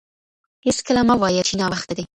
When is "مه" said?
1.07-1.15